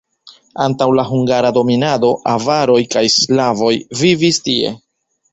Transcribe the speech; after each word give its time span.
Antaŭ 0.63 0.85
la 0.99 1.03
hungara 1.09 1.51
dominado 1.57 2.09
avaroj 2.31 2.77
kaj 2.95 3.03
slavoj 3.17 3.69
vivis 4.01 4.41
tie. 4.49 4.73